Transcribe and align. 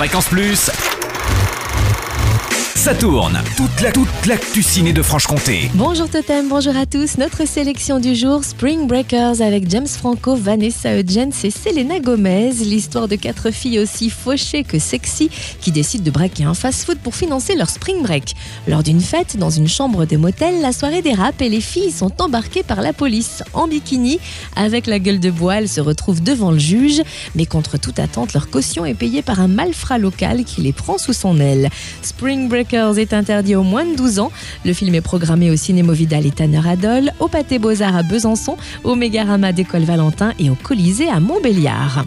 Fréquence 0.00 0.30
Plus. 0.30 0.70
Ça 2.80 2.94
tourne. 2.94 3.38
Toute 3.58 3.82
la 3.82 3.92
toute 3.92 4.08
l'actu 4.26 4.62
de 4.94 5.02
Franche-Comté. 5.02 5.70
Bonjour 5.74 6.08
Totem, 6.08 6.48
bonjour 6.48 6.74
à 6.74 6.86
tous. 6.86 7.18
Notre 7.18 7.46
sélection 7.46 8.00
du 8.00 8.14
jour, 8.14 8.42
Spring 8.42 8.86
Breakers 8.86 9.42
avec 9.42 9.68
James 9.68 9.86
Franco, 9.86 10.34
Vanessa 10.34 10.98
Hudgens 10.98 11.44
et 11.44 11.50
Selena 11.50 12.00
Gomez. 12.00 12.52
L'histoire 12.64 13.06
de 13.06 13.16
quatre 13.16 13.50
filles 13.50 13.80
aussi 13.80 14.08
fauchées 14.08 14.64
que 14.64 14.78
sexy 14.78 15.28
qui 15.60 15.72
décident 15.72 16.04
de 16.04 16.10
braquer 16.10 16.44
un 16.44 16.54
fast-food 16.54 16.96
pour 17.00 17.14
financer 17.14 17.54
leur 17.54 17.68
spring 17.68 18.02
break. 18.02 18.34
Lors 18.66 18.82
d'une 18.82 19.02
fête 19.02 19.36
dans 19.36 19.50
une 19.50 19.68
chambre 19.68 20.06
de 20.06 20.16
motel, 20.16 20.62
la 20.62 20.72
soirée 20.72 21.02
dérape 21.02 21.42
et 21.42 21.50
les 21.50 21.60
filles 21.60 21.92
sont 21.92 22.12
embarquées 22.22 22.62
par 22.62 22.80
la 22.80 22.94
police 22.94 23.42
en 23.52 23.68
bikini. 23.68 24.20
Avec 24.56 24.86
la 24.86 24.98
gueule 24.98 25.20
de 25.20 25.30
bois, 25.30 25.56
elles 25.56 25.68
se 25.68 25.82
retrouvent 25.82 26.22
devant 26.22 26.50
le 26.50 26.58
juge. 26.58 27.02
Mais 27.34 27.44
contre 27.44 27.76
toute 27.76 27.98
attente, 27.98 28.32
leur 28.32 28.48
caution 28.48 28.86
est 28.86 28.94
payée 28.94 29.20
par 29.20 29.38
un 29.40 29.48
malfrat 29.48 29.98
local 29.98 30.44
qui 30.44 30.62
les 30.62 30.72
prend 30.72 30.96
sous 30.96 31.12
son 31.12 31.38
aile. 31.40 31.68
Spring 32.00 32.48
Breakers 32.48 32.69
est 32.72 33.12
interdit 33.12 33.56
aux 33.56 33.62
moins 33.62 33.84
de 33.84 33.96
12 33.96 34.18
ans. 34.20 34.30
Le 34.64 34.72
film 34.72 34.94
est 34.94 35.00
programmé 35.00 35.50
au 35.50 35.56
Cinémo 35.56 35.92
Vidal 35.92 36.26
et 36.26 36.30
Tanner 36.30 36.60
Adol, 36.66 37.12
au 37.18 37.28
Pâté 37.28 37.58
Beaux-Arts 37.58 37.96
à 37.96 38.02
Besançon, 38.02 38.56
au 38.84 38.94
Mégarama 38.94 39.52
d'École 39.52 39.84
Valentin 39.84 40.32
et 40.38 40.50
au 40.50 40.54
Colisée 40.54 41.08
à 41.08 41.20
Montbéliard 41.20 42.04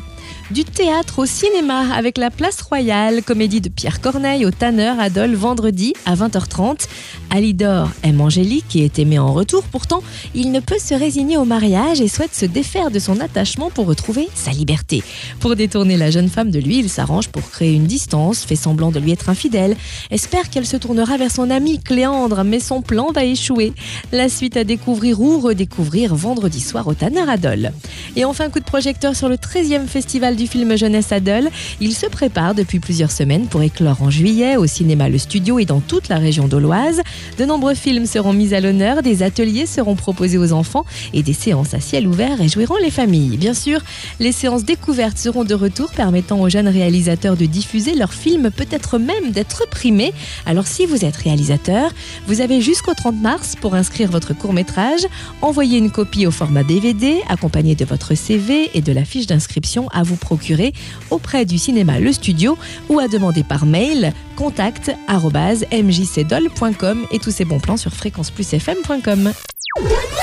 du 0.52 0.66
théâtre 0.66 1.20
au 1.20 1.26
cinéma 1.26 1.94
avec 1.96 2.18
la 2.18 2.30
Place 2.30 2.62
Royale, 2.62 3.24
comédie 3.24 3.62
de 3.62 3.70
Pierre 3.70 4.02
Corneille 4.02 4.46
au 4.46 4.52
Tanner 4.52 4.94
Adol 5.00 5.34
vendredi 5.34 5.94
à 6.06 6.16
20h30. 6.16 6.88
Alidor 7.30 7.90
aime 8.04 8.22
Angélique 8.22 8.76
et 8.76 8.86
est 8.86 9.00
aimé 9.00 9.18
en 9.18 9.34
retour, 9.34 9.64
pourtant 9.64 10.04
il 10.36 10.52
ne 10.52 10.60
peut 10.60 10.78
se 10.80 10.94
résigner 10.94 11.38
au 11.38 11.46
mariage 11.46 12.02
et 12.02 12.08
souhaite 12.08 12.36
se 12.36 12.46
défaire 12.46 12.92
de 12.92 13.00
son 13.00 13.20
attachement 13.20 13.70
pour 13.70 13.88
retrouver 13.88 14.28
sa 14.36 14.52
liberté. 14.52 15.04
Pour 15.40 15.56
détourner 15.56 15.98
la 15.98 16.12
jeune 16.12 16.30
femme 16.30 16.52
de 16.52 16.60
lui, 16.60 16.80
il 16.80 16.90
s'arrange 16.90 17.30
pour 17.30 17.50
créer 17.50 17.74
une 17.74 17.88
distance, 17.88 18.44
fait 18.44 18.56
semblant 18.56 18.92
de 18.92 19.00
lui 19.00 19.12
être 19.12 19.30
infidèle, 19.30 19.76
espère 20.12 20.50
qu'elle 20.50 20.68
se 20.68 20.78
tournera 20.78 21.18
vers 21.18 21.32
son 21.32 21.50
ami 21.50 21.80
Cléandre, 21.80 22.44
mais 22.44 22.60
son 22.60 22.82
plan 22.82 23.12
va 23.12 23.24
échouer. 23.24 23.74
La 24.12 24.30
suite 24.30 24.58
à 24.58 24.64
découvrir 24.64 25.22
ou 25.22 25.40
redécouvrir 25.40 26.16
vendredi 26.16 26.60
soir 26.60 26.88
au 26.88 26.94
Tanner 26.94 27.28
Adol. 27.28 27.72
Et 28.16 28.26
enfin, 28.26 28.50
coup 28.50 28.60
de 28.60 28.66
projecteur 28.66 29.16
sur 29.16 29.30
le 29.30 29.36
13e 29.36 29.88
festival 29.88 30.23
du 30.32 30.48
film 30.48 30.78
Jeunesse 30.78 31.12
Adol. 31.12 31.50
Il 31.82 31.94
se 31.94 32.06
prépare 32.06 32.56
depuis 32.56 32.80
plusieurs 32.80 33.12
semaines 33.12 33.48
pour 33.48 33.62
éclore 33.62 34.02
en 34.02 34.10
juillet 34.10 34.56
au 34.56 34.66
cinéma 34.66 35.10
Le 35.10 35.18
Studio 35.18 35.60
et 35.60 35.66
dans 35.66 35.82
toute 35.82 36.08
la 36.08 36.18
région 36.18 36.48
d'Auloise. 36.48 37.02
De 37.38 37.44
nombreux 37.44 37.74
films 37.74 38.06
seront 38.06 38.32
mis 38.32 38.54
à 38.54 38.62
l'honneur, 38.62 39.02
des 39.02 39.22
ateliers 39.22 39.66
seront 39.66 39.96
proposés 39.96 40.38
aux 40.38 40.54
enfants 40.54 40.86
et 41.14 41.24
des 41.24 41.34
séances 41.34 41.74
à 41.74 41.82
ciel 41.82 42.08
ouvert 42.08 42.38
réjouiront 42.38 42.78
les 42.82 42.90
familles. 42.90 43.36
Bien 43.36 43.54
sûr, 43.54 43.82
les 44.22 44.32
séances 44.32 44.64
découvertes 44.64 45.18
seront 45.18 45.44
de 45.44 45.56
retour 45.56 45.92
permettant 45.92 46.40
aux 46.40 46.50
jeunes 46.50 46.70
réalisateurs 46.70 47.36
de 47.36 47.46
diffuser 47.46 47.94
leurs 47.94 48.14
films, 48.14 48.50
peut-être 48.50 48.98
même 49.00 49.32
d'être 49.32 49.68
primés. 49.70 50.14
Alors 50.46 50.68
si 50.68 50.86
vous 50.86 51.04
êtes 51.04 51.18
réalisateur, 51.18 51.92
vous 52.28 52.40
avez 52.40 52.62
jusqu'au 52.62 52.94
30 52.94 53.22
mars 53.22 53.58
pour 53.60 53.76
inscrire 53.76 54.10
votre 54.10 54.34
court 54.34 54.54
métrage, 54.54 55.06
envoyer 55.42 55.78
une 55.78 55.92
copie 55.92 56.26
au 56.26 56.32
format 56.32 56.64
DVD 56.64 57.16
accompagné 57.28 57.76
de 57.76 57.84
votre 57.84 58.16
CV 58.16 58.70
et 58.74 58.82
de 58.82 58.94
la 58.94 59.04
fiche 59.04 59.28
d'inscription 59.28 59.90
à 59.90 60.04
vous 60.14 60.20
procurer 60.20 60.74
auprès 61.10 61.46
du 61.46 61.58
cinéma 61.58 62.00
Le 62.00 62.14
Studio 62.14 62.56
ou 62.90 63.00
à 63.00 63.08
demander 63.08 63.44
par 63.44 63.66
mail 63.66 64.14
contact@mjcdol.com 64.36 67.08
et 67.12 67.20
tous 67.20 67.32
ces 67.32 67.46
bons 67.46 67.60
plans 67.60 67.78
sur 67.78 67.94
fréquenceplusfm.com. 67.94 69.32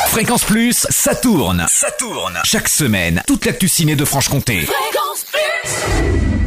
Fréquence 0.09 0.45
Plus, 0.45 0.87
ça 0.91 1.15
tourne. 1.15 1.65
Ça 1.69 1.91
tourne. 1.99 2.39
Chaque 2.45 2.69
semaine, 2.69 3.23
toute 3.27 3.47
l'actu 3.47 3.69
ciné 3.69 3.97
de 3.97 4.05
Franche-Comté. 4.05 4.61
Fréquence 4.61 5.25
Plus 5.31 6.40